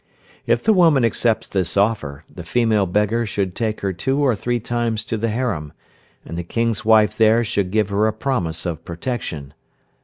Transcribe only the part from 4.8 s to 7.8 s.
to the harem, and the King's wife there should